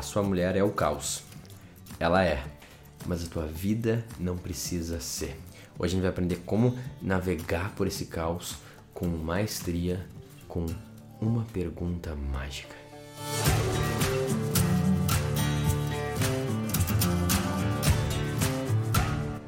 [0.00, 1.22] A sua mulher é o caos.
[1.98, 2.42] Ela é,
[3.06, 5.38] mas a tua vida não precisa ser.
[5.78, 8.56] Hoje a gente vai aprender como navegar por esse caos
[8.94, 10.06] com maestria,
[10.48, 10.64] com
[11.20, 12.74] uma pergunta mágica.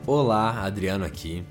[0.06, 1.46] Olá, Adriano aqui.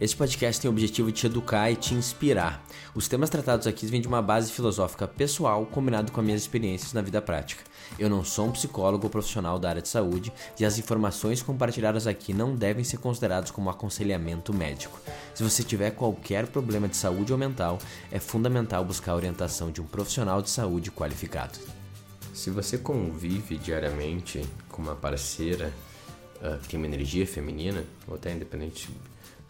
[0.00, 2.64] Este podcast tem o objetivo de te educar e te inspirar.
[2.94, 6.94] Os temas tratados aqui vêm de uma base filosófica pessoal combinado com as minhas experiências
[6.94, 7.62] na vida prática.
[7.98, 12.06] Eu não sou um psicólogo ou profissional da área de saúde e as informações compartilhadas
[12.06, 14.98] aqui não devem ser consideradas como aconselhamento médico.
[15.34, 17.78] Se você tiver qualquer problema de saúde ou mental,
[18.10, 21.58] é fundamental buscar a orientação de um profissional de saúde qualificado.
[22.32, 25.70] Se você convive diariamente com uma parceira
[26.36, 28.88] uh, que tem uma energia feminina, ou até independente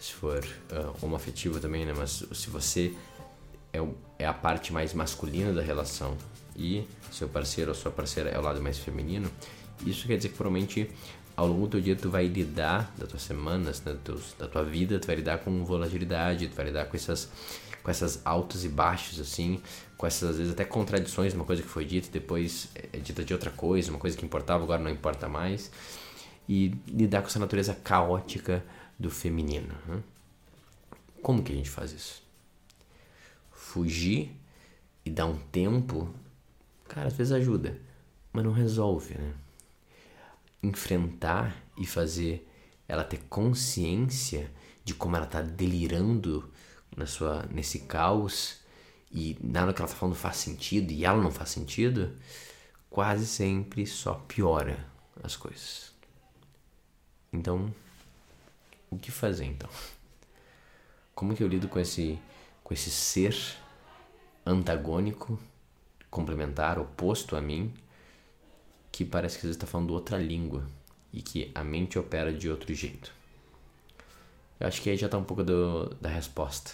[0.01, 1.93] se for uh, homoafetivo também, né?
[1.95, 2.95] Mas se você
[3.73, 3.79] é,
[4.19, 6.17] é a parte mais masculina da relação
[6.57, 9.31] e seu parceiro ou sua parceira é o lado mais feminino,
[9.85, 10.91] isso quer dizer que provavelmente
[11.37, 13.97] ao longo do teu dia tu vai lidar, das tuas semanas, né,
[14.39, 17.31] da tua vida, tu vai lidar com volatilidade, tu vai lidar com essas,
[17.83, 19.61] com essas altos e baixos, assim,
[19.97, 22.99] com essas, às vezes, até contradições de uma coisa que foi dita e depois é
[22.99, 25.71] dita de outra coisa, uma coisa que importava agora não importa mais,
[26.49, 28.63] e lidar com essa natureza caótica
[29.01, 29.75] do feminino.
[29.87, 30.03] Né?
[31.23, 32.23] Como que a gente faz isso?
[33.51, 34.37] Fugir
[35.05, 36.15] e dar um tempo,
[36.87, 37.81] cara, às vezes ajuda,
[38.33, 39.35] mas não resolve, né?
[40.63, 42.47] Enfrentar e fazer
[42.87, 44.51] ela ter consciência
[44.85, 46.51] de como ela está delirando
[46.95, 48.61] na sua, nesse caos
[49.11, 52.13] e nada que ela está falando faz sentido e ela não faz sentido,
[52.91, 54.87] quase sempre só piora
[55.23, 55.93] as coisas.
[57.33, 57.73] Então,
[58.91, 59.71] o que fazer então?
[61.15, 62.19] Como que eu lido com esse
[62.63, 63.37] com esse ser
[64.47, 65.39] antagônico,
[66.09, 67.73] complementar, oposto a mim,
[68.93, 70.65] que parece que está falando outra língua
[71.13, 73.13] e que a mente opera de outro jeito?
[74.59, 76.73] Eu acho que aí já está um pouco do, da resposta,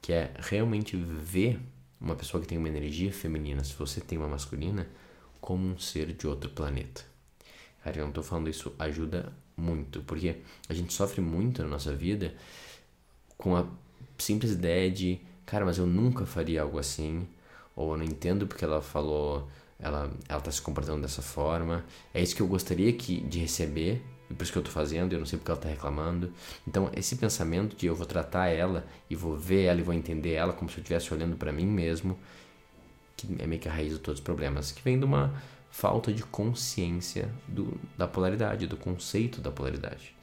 [0.00, 1.58] que é realmente ver
[2.00, 4.86] uma pessoa que tem uma energia feminina, se você tem uma masculina,
[5.40, 7.02] como um ser de outro planeta.
[7.82, 10.36] Cara, eu não estou falando isso ajuda muito, porque
[10.68, 12.34] a gente sofre muito na nossa vida
[13.36, 13.66] com a
[14.16, 17.26] simples ideia de, cara, mas eu nunca faria algo assim,
[17.74, 22.22] ou eu não entendo porque ela falou, ela ela tá se comportando dessa forma, é
[22.22, 25.18] isso que eu gostaria que de receber, e por isso que eu tô fazendo, eu
[25.18, 26.32] não sei porque ela tá reclamando.
[26.66, 30.32] Então, esse pensamento de eu vou tratar ela e vou ver ela e vou entender
[30.32, 32.18] ela como se eu estivesse olhando para mim mesmo,
[33.16, 35.32] que é meio que a raiz de todos os problemas, que vem de uma
[35.70, 40.14] falta de consciência do, da polaridade, do conceito da polaridade.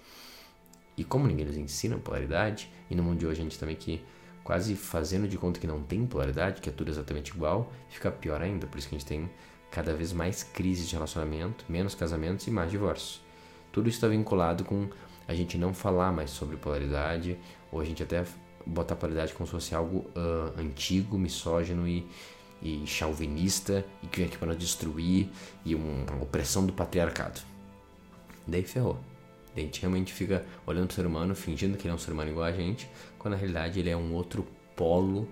[0.98, 4.04] E como ninguém nos ensina polaridade, e no mundo de hoje a gente também que
[4.44, 8.42] quase fazendo de conta que não tem polaridade, que é tudo exatamente igual, fica pior
[8.42, 8.68] ainda.
[8.68, 9.30] Por isso que a gente tem
[9.72, 13.22] cada vez mais crises de relacionamento, menos casamentos e mais divórcios.
[13.72, 14.88] Tudo isso está vinculado com
[15.28, 17.38] a gente não falar mais sobre polaridade,
[17.72, 18.24] ou a gente até
[18.66, 22.08] botar polaridade como se fosse algo uh, antigo, misógino e
[22.66, 25.30] e chauvinista e que vem aqui para nos destruir
[25.64, 27.40] e uma opressão do patriarcado.
[28.48, 28.98] Daí ferrou.
[29.54, 32.12] Daí a gente realmente fica olhando o ser humano, fingindo que ele é um ser
[32.12, 32.90] humano igual a gente,
[33.20, 35.30] quando na realidade ele é um outro polo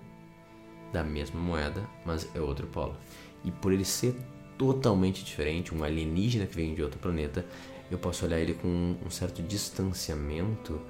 [0.92, 2.96] da mesma moeda, mas é outro polo.
[3.44, 4.14] E por ele ser
[4.56, 7.44] totalmente diferente, um alienígena que vem de outro planeta,
[7.90, 10.80] eu posso olhar ele com um certo distanciamento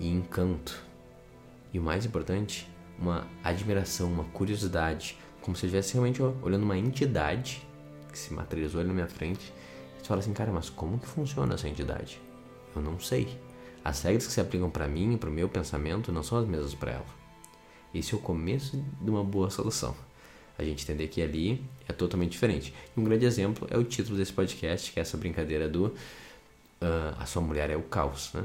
[0.00, 0.84] e encanto.
[1.72, 6.76] E o mais importante, uma admiração, uma curiosidade, como se eu estivesse realmente olhando uma
[6.76, 7.62] entidade
[8.10, 9.52] que se materializou ali na minha frente.
[9.96, 12.20] E você fala assim, cara, mas como que funciona essa entidade?
[12.74, 13.28] Eu não sei.
[13.84, 16.48] As regras que se aplicam para mim e para o meu pensamento não são as
[16.48, 17.06] mesmas para ela.
[17.94, 19.94] Esse é o começo de uma boa solução.
[20.58, 22.74] A gente entender que ali é totalmente diferente.
[22.96, 25.94] Um grande exemplo é o título desse podcast, que é essa brincadeira do uh,
[27.20, 28.42] A Sua Mulher é o Caos, né?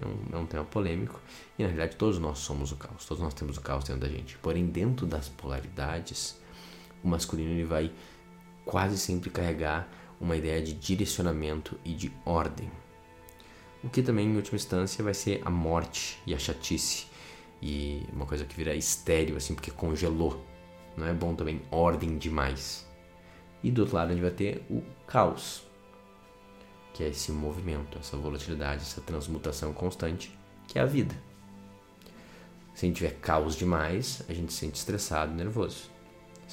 [0.00, 1.20] É um, é um tema polêmico
[1.58, 4.08] e na realidade todos nós somos o caos, todos nós temos o caos dentro da
[4.08, 4.36] gente.
[4.38, 6.36] Porém, dentro das polaridades,
[7.04, 7.92] o masculino ele vai
[8.64, 9.88] quase sempre carregar
[10.20, 12.70] uma ideia de direcionamento e de ordem.
[13.82, 17.06] O que também, em última instância, vai ser a morte e a chatice.
[17.60, 20.42] E uma coisa que vira estéreo, assim, porque congelou.
[20.96, 22.86] Não é bom também ordem demais.
[23.62, 25.64] E do outro lado, a gente vai ter o caos,
[26.94, 30.36] que é esse movimento, essa volatilidade, essa transmutação constante,
[30.66, 31.14] que é a vida.
[32.74, 35.93] Se a gente tiver caos demais, a gente se sente estressado, nervoso.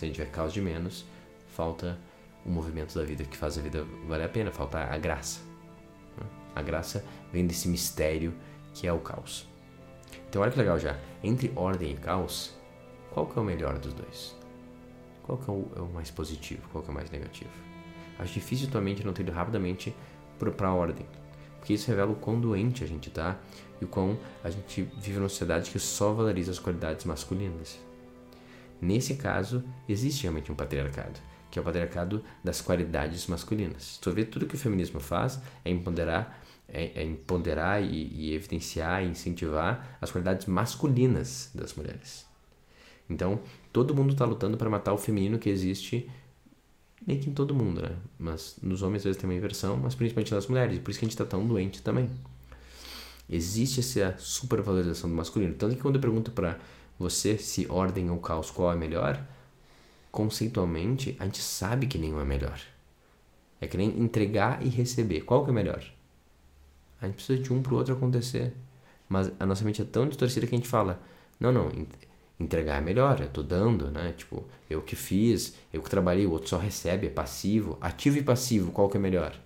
[0.02, 1.06] Se a gente tiver caos de menos,
[1.50, 1.96] falta
[2.44, 5.42] o movimento da vida que faz a vida valer a pena, falta a graça.
[6.56, 8.34] A graça vem desse mistério
[8.74, 9.48] que é o caos.
[10.28, 10.98] Então olha que legal já.
[11.24, 12.52] Entre ordem e caos,
[13.12, 14.36] qual que é o melhor dos dois?
[15.22, 16.68] Qual que é o, é mais positivo?
[16.72, 17.52] Qual que é o mais negativo?
[18.18, 19.96] Acho difícil tua mente não ter ido rapidamente
[20.40, 21.06] para a ordem.
[21.60, 23.38] Porque isso revela o quão doente a gente tá
[23.80, 27.91] e o quão a gente vive numa sociedade que só valoriza as qualidades masculinas.
[28.82, 31.20] Nesse caso, existe realmente um patriarcado,
[31.52, 34.00] que é o patriarcado das qualidades masculinas.
[34.02, 39.04] Tu vê tudo que o feminismo faz é empoderar, é, é empoderar e, e evidenciar
[39.04, 42.26] e incentivar as qualidades masculinas das mulheres.
[43.08, 43.42] Então,
[43.72, 46.10] todo mundo está lutando para matar o feminino que existe
[47.06, 47.96] meio que em todo mundo, né?
[48.18, 50.80] Mas nos homens às vezes tem uma inversão, mas principalmente nas mulheres.
[50.80, 52.10] Por isso que a gente está tão doente também.
[53.30, 55.54] Existe essa supervalorização do masculino.
[55.56, 56.60] Tanto que quando eu pergunto para
[56.98, 59.24] você se ordem ou caos qual é melhor,
[60.12, 62.60] conceitualmente a gente sabe que nenhum é melhor.
[63.60, 65.22] É que nem entregar e receber.
[65.22, 65.84] Qual que é melhor?
[67.02, 68.54] A gente precisa de um para o outro acontecer.
[69.08, 71.02] Mas a nossa mente é tão distorcida que a gente fala:
[71.40, 71.72] não, não,
[72.40, 74.14] entregar é melhor, eu tô dando, né?
[74.18, 77.78] Tipo, eu que fiz, eu que trabalhei, o outro só recebe, é passivo.
[77.82, 79.40] Ativo e passivo, qual que é melhor?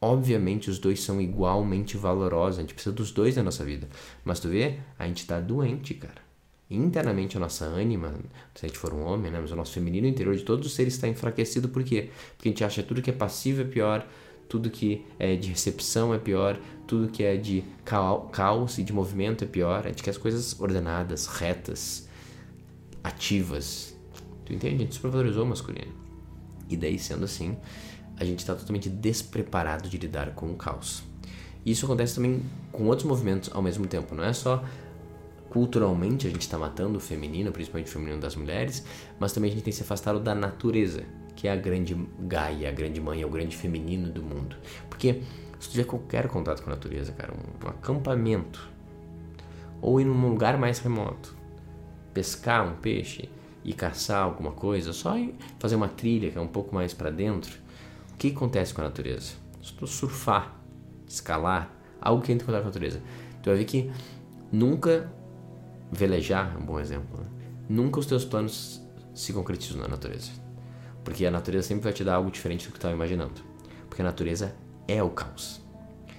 [0.00, 3.88] Obviamente os dois são igualmente valorosos, a gente precisa dos dois na nossa vida.
[4.24, 6.22] Mas tu vê, a gente tá doente, cara.
[6.70, 8.14] Internamente a nossa ânima,
[8.54, 9.38] se a gente for um homem, né?
[9.40, 12.10] Mas o nosso feminino interior de todos os seres está enfraquecido, por quê?
[12.36, 14.06] Porque a gente acha tudo que é passivo é pior,
[14.48, 19.44] tudo que é de recepção é pior, tudo que é de caos e de movimento
[19.44, 19.84] é pior.
[19.84, 22.08] A gente quer as coisas ordenadas, retas,
[23.02, 23.94] ativas.
[24.44, 24.76] Tu entende?
[24.76, 25.92] A gente supervalorizou o masculino.
[26.68, 27.56] E daí, sendo assim,
[28.20, 31.02] a gente está totalmente despreparado de lidar com o caos.
[31.64, 34.14] Isso acontece também com outros movimentos ao mesmo tempo.
[34.14, 34.62] Não é só
[35.48, 38.84] culturalmente a gente está matando o feminino, principalmente o feminino das mulheres,
[39.18, 41.02] mas também a gente tem se afastado da natureza,
[41.34, 44.56] que é a grande Gaia, a grande mãe, é o grande feminino do mundo.
[44.88, 45.22] Porque
[45.58, 48.70] se tu tiver qualquer contato com a natureza, cara, um, acampamento,
[49.82, 51.34] ou ir num lugar mais remoto,
[52.14, 53.28] pescar um peixe
[53.64, 55.16] e caçar alguma coisa, só
[55.58, 57.58] fazer uma trilha que é um pouco mais para dentro,
[58.20, 59.32] que acontece com a natureza?
[59.62, 60.54] Se tu surfar,
[61.08, 63.02] escalar, algo que entra em contato com a natureza,
[63.42, 63.90] tu vai ver que
[64.52, 65.10] nunca
[65.90, 67.18] velejar é um bom exemplo.
[67.18, 67.26] Né?
[67.66, 68.82] Nunca os teus planos
[69.14, 70.32] se concretizam na natureza.
[71.02, 73.40] Porque a natureza sempre vai te dar algo diferente do que tu estava imaginando.
[73.88, 74.54] Porque a natureza
[74.86, 75.62] é o caos.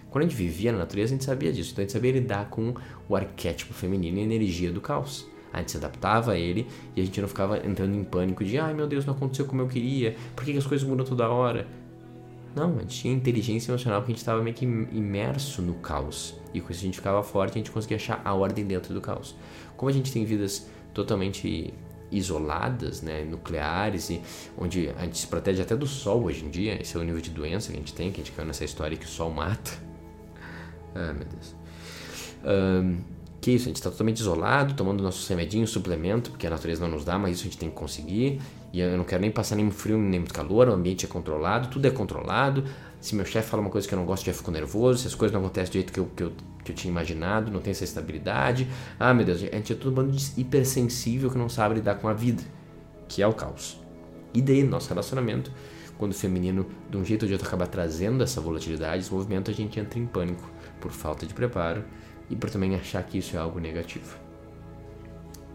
[0.09, 1.71] Quando a gente vivia na natureza, a gente sabia disso.
[1.71, 2.73] Então a gente sabia lidar com
[3.07, 5.27] o arquétipo feminino e a energia do caos.
[5.53, 8.57] A gente se adaptava a ele e a gente não ficava entrando em pânico de
[8.57, 11.27] ai meu Deus, não aconteceu como eu queria, por que, que as coisas mudam toda
[11.29, 11.67] hora?
[12.55, 16.35] Não, a gente tinha inteligência emocional porque a gente estava meio que imerso no caos.
[16.53, 18.99] E com isso a gente ficava forte a gente conseguia achar a ordem dentro do
[18.99, 19.35] caos.
[19.77, 21.73] Como a gente tem vidas totalmente
[22.11, 24.21] isoladas, né, nucleares, e
[24.57, 27.21] onde a gente se protege até do sol hoje em dia, esse é o nível
[27.21, 29.31] de doença que a gente tem, que a gente caiu nessa história que o sol
[29.31, 29.71] mata.
[30.93, 31.55] Ah, meu Deus.
[32.43, 32.99] Um,
[33.39, 36.95] que isso, a gente está totalmente isolado, tomando nossos remedinhos, suplemento, porque a natureza não
[36.95, 38.41] nos dá, mas isso a gente tem que conseguir.
[38.73, 41.67] E eu não quero nem passar nem frio nem muito calor, o ambiente é controlado,
[41.67, 42.63] tudo é controlado.
[43.01, 44.99] Se meu chefe fala uma coisa que eu não gosto, eu já fico nervoso.
[44.99, 46.31] Se as coisas não acontecem do jeito que eu, que eu,
[46.63, 48.67] que eu tinha imaginado, não tem essa estabilidade.
[48.99, 52.13] Ah, meu Deus, a gente é todo mundo hipersensível que não sabe lidar com a
[52.13, 52.43] vida,
[53.07, 53.81] que é o caos.
[54.33, 55.51] E daí, nosso relacionamento,
[55.97, 59.51] quando o feminino, de um jeito ou de outro, acaba trazendo essa volatilidade, esse movimento,
[59.51, 61.83] a gente entra em pânico por falta de preparo
[62.29, 64.15] e por também achar que isso é algo negativo.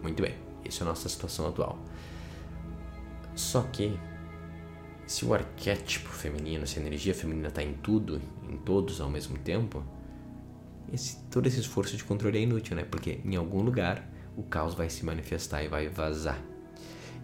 [0.03, 0.35] Muito bem,
[0.65, 1.79] essa é a nossa situação atual.
[3.37, 3.97] Só que
[5.07, 9.39] se o arquétipo feminino, se a energia feminina está em tudo, em todos ao mesmo
[9.39, 9.85] tempo,
[10.93, 12.85] esse, todo esse esforço de controle é inútil, né?
[12.85, 16.43] Porque em algum lugar o caos vai se manifestar e vai vazar.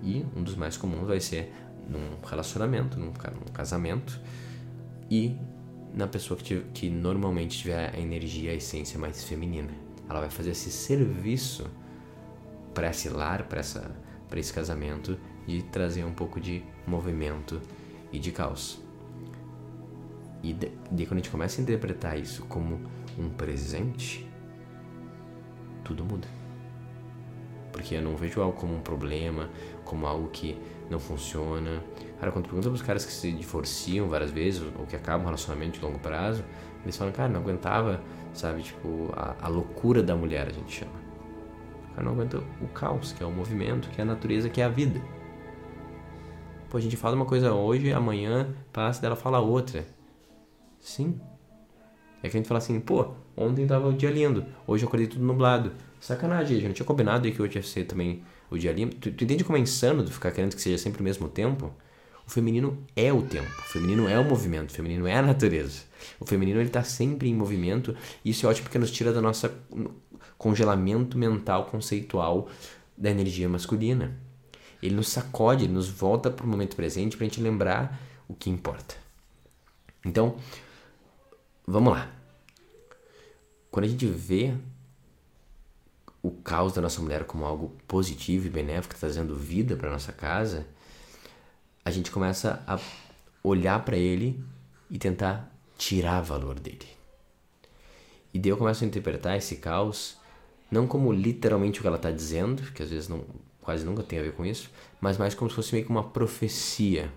[0.02, 1.52] E um dos mais comuns vai ser
[1.88, 4.20] num relacionamento, num, num casamento
[5.10, 5.36] e
[5.94, 9.70] na pessoa que, que normalmente tiver a energia, a essência mais feminina.
[10.08, 11.66] Ela vai fazer esse serviço
[12.74, 13.60] para esse lar, para
[14.38, 17.60] esse casamento e trazer um pouco de movimento
[18.12, 18.80] e de caos.
[20.42, 22.80] E de, de quando a gente começa a interpretar isso como
[23.18, 24.28] um presente,
[25.84, 26.28] tudo muda.
[27.70, 29.48] Porque eu não vejo algo como um problema,
[29.84, 31.82] como algo que não funciona.
[32.20, 35.78] Cara, quando pergunta pros caras que se divorciam várias vezes ou que acabam um relacionamento
[35.78, 36.44] de longo prazo,
[36.82, 38.02] eles falam, cara, não aguentava,
[38.34, 40.92] sabe, tipo, a, a loucura da mulher, a gente chama.
[41.90, 44.60] O cara não aguenta o caos, que é o movimento, que é a natureza, que
[44.60, 45.00] é a vida.
[46.72, 49.84] Pô, a gente fala uma coisa hoje, amanhã passa dela fala outra.
[50.80, 51.20] Sim.
[52.22, 55.06] É que a gente fala assim, pô, ontem tava o dia lindo, hoje eu acordei
[55.06, 55.72] tudo nublado.
[56.00, 58.96] Sacanagem, gente não tinha combinado aí que hoje ia ser também o dia lindo.
[58.96, 61.70] Tu, tu entende como é insano ficar querendo que seja sempre o mesmo tempo?
[62.26, 65.82] O feminino é o tempo, o feminino é o movimento, o feminino é a natureza.
[66.18, 69.20] O feminino ele tá sempre em movimento e isso é ótimo porque nos tira da
[69.20, 69.52] nossa
[70.38, 72.48] congelamento mental conceitual
[72.96, 74.31] da energia masculina
[74.82, 78.34] ele nos sacode, ele nos volta para o momento presente para a gente lembrar o
[78.34, 78.96] que importa.
[80.04, 80.36] Então,
[81.66, 82.10] vamos lá.
[83.70, 84.54] Quando a gente vê
[86.22, 90.66] o caos da nossa mulher como algo positivo e benéfico, trazendo vida para nossa casa,
[91.84, 92.78] a gente começa a
[93.42, 94.42] olhar para ele
[94.90, 96.86] e tentar tirar valor dele.
[98.34, 100.16] E daí eu começo a interpretar esse caos
[100.70, 103.24] não como literalmente o que ela está dizendo, que às vezes não,
[103.62, 106.04] quase nunca tem a ver com isso, mas mais como se fosse meio que uma
[106.04, 107.10] profecia,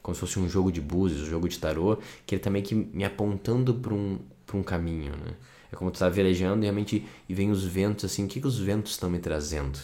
[0.00, 2.64] como se fosse um jogo de búzios, um jogo de tarô, que ele tá meio
[2.64, 4.18] que me apontando para um,
[4.54, 5.34] um caminho, né?
[5.70, 8.46] É como tu tá velejando e realmente e vem os ventos assim, o que, que
[8.46, 9.78] os ventos estão me trazendo?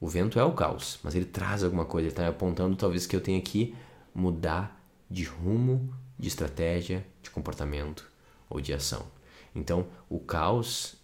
[0.00, 3.06] O vento é o caos, mas ele traz alguma coisa, ele está me apontando talvez
[3.06, 3.74] que eu tenha que
[4.12, 8.10] mudar de rumo, de estratégia, de comportamento
[8.50, 9.06] ou de ação.
[9.54, 10.96] Então, o caos,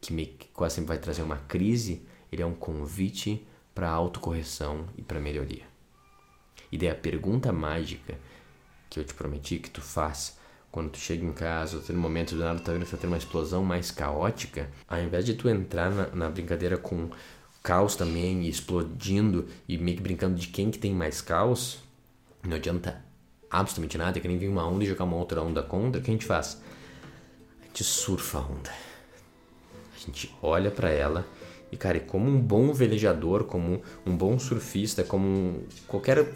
[0.00, 5.02] que, me, quase sempre vai trazer uma crise, ele é um convite para autocorreção e
[5.02, 5.62] para melhoria.
[6.70, 8.18] E daí a pergunta mágica
[8.90, 10.36] que eu te prometi que tu faz
[10.70, 13.10] quando tu chega em casa, ou um momento do nada, tá vendo que tá tendo
[13.10, 17.10] uma explosão mais caótica, ao invés de tu entrar na, na brincadeira com
[17.62, 21.78] caos também, explodindo e meio que brincando de quem que tem mais caos,
[22.42, 23.02] não adianta
[23.50, 26.04] absolutamente nada, é que nem vir uma onda e jogar uma outra onda contra, o
[26.04, 26.60] que a gente faz?
[27.62, 28.70] A gente surfa a onda.
[28.70, 31.26] A gente olha para ela
[31.70, 36.26] e, cara, como um bom velejador, como um bom surfista, como qualquer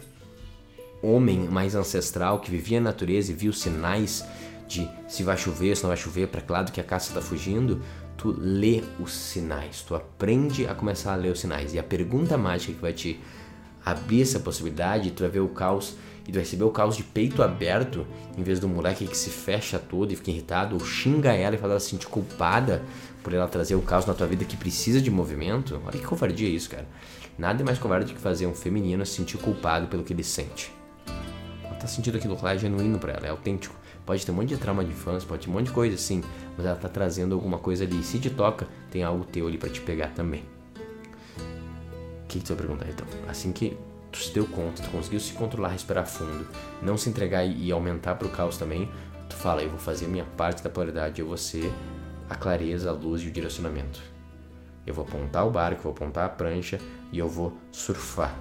[1.01, 4.23] homem mais ancestral que vivia na natureza e viu sinais
[4.67, 7.21] de se vai chover, se não vai chover, para que lado que a caça está
[7.21, 7.81] fugindo,
[8.15, 11.73] tu lê os sinais, tu aprende a começar a ler os sinais.
[11.73, 13.19] E a pergunta mágica que vai te
[13.85, 15.95] abrir essa possibilidade, tu vai ver o caos
[16.27, 19.29] e tu vai receber o caos de peito aberto, em vez do moleque que se
[19.29, 22.81] fecha todo e fica irritado, ou xinga ela e faz ela se sentir culpada
[23.21, 25.81] por ela trazer o caos na tua vida que precisa de movimento.
[25.85, 26.87] Olha que covardia isso, cara.
[27.37, 30.23] Nada é mais covarde do que fazer um feminino se sentir culpado pelo que ele
[30.23, 30.71] sente.
[31.63, 33.75] Ela tá sentindo aquilo lá é genuíno para ela, é autêntico.
[34.05, 36.21] Pode ter um monte de trauma de infância, pode ter um monte de coisa assim,
[36.57, 37.99] mas ela tá trazendo alguma coisa ali.
[37.99, 40.43] E se te toca, tem algo teu ali para te pegar também.
[42.23, 43.07] O que, que tu vai perguntar então?
[43.27, 43.77] Assim que
[44.13, 46.47] tu se deu conta, tu conseguiu se controlar, respirar fundo,
[46.81, 48.87] não se entregar e aumentar pro caos também,
[49.27, 51.73] tu fala, eu vou fazer a minha parte da polaridade, eu vou ser
[52.29, 53.99] a clareza, a luz e o direcionamento.
[54.85, 56.79] Eu vou apontar o barco, vou apontar a prancha
[57.11, 58.37] e eu vou surfar.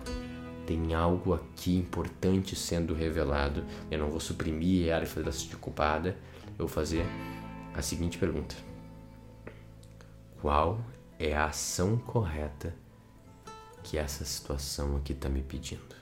[0.67, 3.64] Tem algo aqui importante sendo revelado.
[3.91, 6.17] Eu não vou suprimir e ela se sentir culpada.
[6.59, 7.05] Eu vou fazer
[7.75, 8.55] a seguinte pergunta:
[10.41, 10.81] Qual
[11.19, 12.75] é a ação correta
[13.83, 15.95] que essa situação aqui está me pedindo?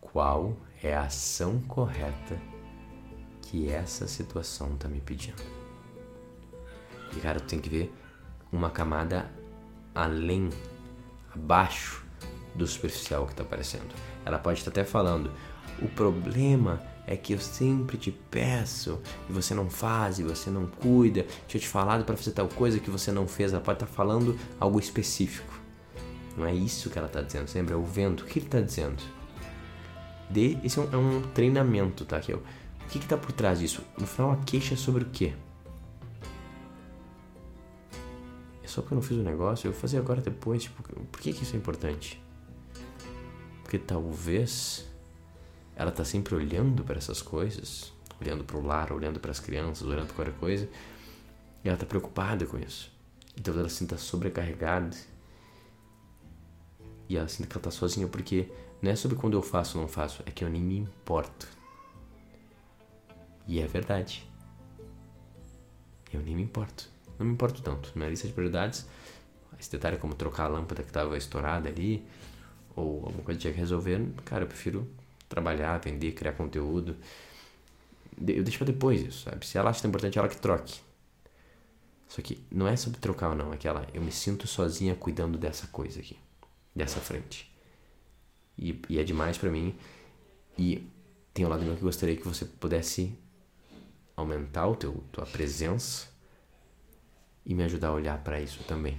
[0.00, 2.40] Qual é a ação correta
[3.42, 5.42] que essa situação está me pedindo?
[7.16, 7.94] E cara, tu tem que ver
[8.52, 9.30] uma camada
[9.94, 10.50] além,
[11.34, 12.04] abaixo
[12.54, 13.94] do superficial que está aparecendo.
[14.24, 15.32] Ela pode estar até falando:
[15.80, 20.66] o problema é que eu sempre te peço e você não faz e você não
[20.66, 21.26] cuida.
[21.48, 23.52] Tinha te falado para fazer tal coisa que você não fez.
[23.52, 25.52] Ela pode estar falando algo específico.
[26.36, 28.22] Não é isso que ela está dizendo sempre, é o vento.
[28.22, 29.02] O que ele está dizendo?
[30.30, 32.20] De, esse é um, é um, treinamento, tá?
[32.20, 32.42] Que é, o
[32.88, 33.82] que está por trás disso?
[33.98, 35.34] No final, a queixa é sobre o quê?
[38.62, 40.62] É só porque eu não fiz o negócio, eu vou fazer agora depois.
[40.62, 42.22] Tipo, por que, que isso é importante?
[43.64, 44.89] Porque talvez
[45.76, 49.86] ela está sempre olhando para essas coisas, olhando para o lar, olhando para as crianças,
[49.86, 50.68] olhando para qualquer coisa,
[51.64, 52.92] e ela está preocupada com isso.
[53.36, 54.96] Então ela se sinta sobrecarregada
[57.08, 58.48] e ela sinta que ela está sozinha porque
[58.82, 61.48] não é sobre quando eu faço ou não faço, é que eu nem me importo.
[63.46, 64.28] E é verdade.
[66.12, 66.88] Eu nem me importo.
[67.18, 67.92] Não me importo tanto.
[67.96, 68.86] Na lista de prioridades,
[69.58, 72.06] esse detalhe como trocar a lâmpada que estava estourada ali,
[72.74, 74.88] ou alguma coisa que tinha que resolver, cara, eu prefiro
[75.30, 76.98] trabalhar, vender, criar conteúdo.
[78.18, 79.46] Eu deixo pra depois isso, sabe?
[79.46, 80.80] Se ela acha importante, ela que troque.
[82.06, 84.94] Só que não é sobre trocar ou não, é que ela, eu me sinto sozinha
[84.96, 86.18] cuidando dessa coisa aqui,
[86.74, 87.50] dessa frente.
[88.58, 89.74] E, e é demais para mim.
[90.58, 90.86] E
[91.32, 93.16] tem um lado meu que gostaria que você pudesse
[94.16, 96.08] aumentar o teu tua presença
[97.46, 98.98] e me ajudar a olhar para isso também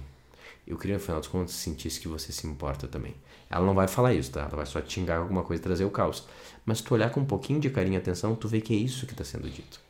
[0.66, 3.14] eu queria, no final dos contos, sentisse que você se importa também.
[3.50, 4.40] Ela não vai falar isso, tá?
[4.40, 6.26] Ela vai só te xingar alguma coisa e trazer o caos.
[6.64, 8.76] Mas se tu olhar com um pouquinho de carinho e atenção, tu vê que é
[8.76, 9.80] isso que está sendo dito.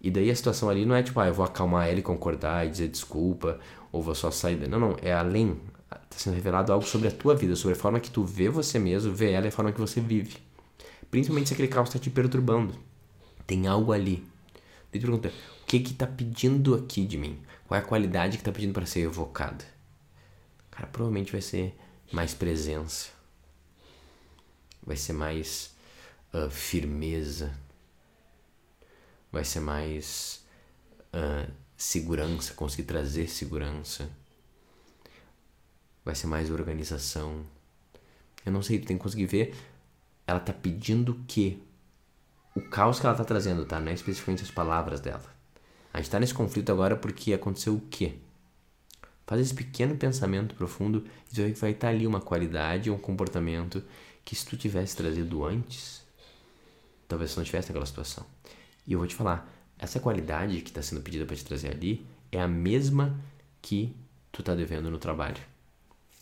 [0.00, 2.66] E daí a situação ali não é tipo, ah, eu vou acalmar ela e concordar
[2.66, 3.58] e dizer desculpa,
[3.90, 4.68] ou vou só sair.
[4.68, 5.60] Não, não, é além.
[5.90, 8.78] Está sendo revelado algo sobre a tua vida, sobre a forma que tu vê você
[8.78, 10.36] mesmo, vê ela e a forma que você vive.
[11.10, 12.74] Principalmente se aquele caos está te perturbando.
[13.46, 14.24] Tem algo ali.
[14.92, 15.28] Daí tu pergunta,
[15.62, 17.38] o que que tá pedindo aqui de mim?
[17.66, 19.64] Qual é a qualidade que está pedindo para ser evocada?
[20.70, 21.74] Cara, provavelmente vai ser
[22.12, 23.10] mais presença.
[24.82, 25.74] vai ser mais
[26.34, 27.54] uh, firmeza,
[29.30, 30.44] vai ser mais
[31.14, 34.10] uh, segurança, conseguir trazer segurança,
[36.04, 37.44] vai ser mais organização.
[38.44, 39.54] Eu não sei, tu tem que conseguir ver.
[40.26, 41.58] Ela tá pedindo o quê?
[42.54, 43.78] O caos que ela tá trazendo, tá?
[43.78, 45.34] Não é especificamente as palavras dela.
[45.92, 48.14] A gente tá nesse conflito agora porque aconteceu o quê?
[49.30, 53.80] Faz esse pequeno pensamento profundo e você vai estar ali uma qualidade, um comportamento
[54.24, 56.02] que se tu tivesse trazido antes,
[57.06, 58.26] talvez você não tivesse naquela situação.
[58.84, 62.04] E eu vou te falar, essa qualidade que está sendo pedida para te trazer ali
[62.32, 63.16] é a mesma
[63.62, 63.94] que
[64.32, 65.40] tu está devendo no trabalho,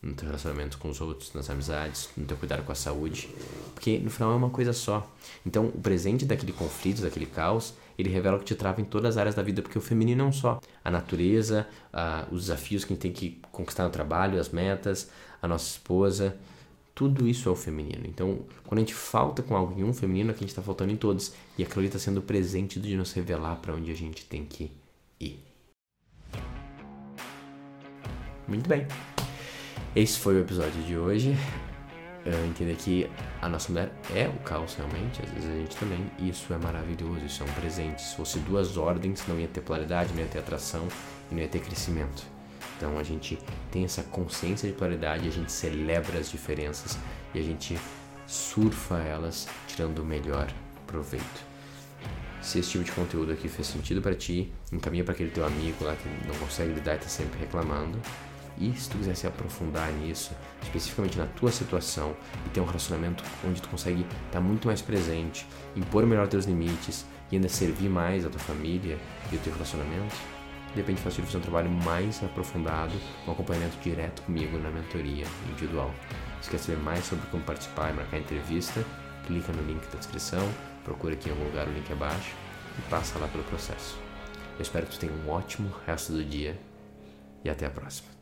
[0.03, 3.31] no teu relacionamento com os outros, nas amizades, no teu cuidado com a saúde,
[3.73, 5.11] porque no final é uma coisa só.
[5.47, 9.17] Então, o presente daquele conflito, daquele caos, ele revela que te trava em todas as
[9.17, 12.95] áreas da vida, porque o feminino não só a natureza, a, os desafios que a
[12.95, 15.11] gente tem que conquistar no trabalho, as metas,
[15.43, 16.37] a nossa esposa,
[16.95, 18.05] tudo isso é o feminino.
[18.07, 20.63] Então, quando a gente falta com algo em um feminino, é que a gente está
[20.63, 21.33] faltando em todos.
[21.57, 24.71] E aquilo ali está sendo presente de nos revelar para onde a gente tem que
[25.21, 25.41] ir.
[28.47, 28.87] Muito bem.
[29.95, 31.37] Esse foi o episódio de hoje
[32.47, 36.53] entender que a nossa mulher é o caos realmente, às vezes a gente também, isso
[36.53, 38.03] é maravilhoso, isso é um presente.
[38.03, 40.87] Se fosse duas ordens, não ia ter polaridade, não ia ter atração
[41.31, 42.25] e não ia ter crescimento.
[42.77, 43.39] Então a gente
[43.71, 46.99] tem essa consciência de polaridade, a gente celebra as diferenças
[47.35, 47.79] e a gente
[48.27, 50.49] surfa elas, tirando o melhor
[50.87, 51.49] proveito.
[52.41, 55.85] Se esse tipo de conteúdo aqui fez sentido para ti, encaminha para aquele teu amigo
[55.85, 57.99] lá que não consegue lidar e está sempre reclamando.
[58.61, 63.23] E se tu quiser se aprofundar nisso, especificamente na tua situação, e ter um relacionamento
[63.47, 65.47] onde tu consegue estar tá muito mais presente,
[65.77, 68.99] impor melhor teus limites e ainda servir mais a tua família
[69.31, 70.17] e o teu relacionamento,
[70.71, 72.93] de repente faço fazer um trabalho mais aprofundado,
[73.27, 75.93] um acompanhamento direto comigo na mentoria individual.
[76.43, 78.85] Se quer saber mais sobre como participar e marcar entrevista,
[79.27, 80.47] clica no link da descrição,
[80.85, 82.35] procura aqui em algum lugar o link abaixo
[82.79, 83.99] e passa lá pelo processo.
[84.57, 86.59] Eu espero que tu tenha um ótimo resto do dia
[87.45, 88.18] e até a próxima.